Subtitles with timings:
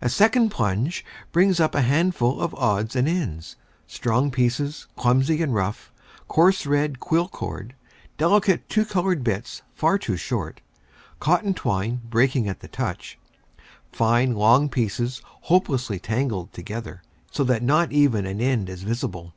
[0.00, 3.56] A second plunge brings up a handful of odds and ends,
[3.88, 5.90] strong pieces clumsy and rough,
[6.28, 7.74] coarse red quill cord,
[8.16, 10.60] delicate two colored bits far too short,
[11.18, 13.18] cotton twine breaking at a touch,
[13.90, 17.02] fine long pieces hopelessly tangled together,
[17.32, 19.34] so that not even an end is visible.